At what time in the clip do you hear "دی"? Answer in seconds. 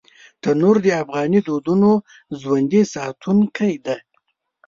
3.85-3.97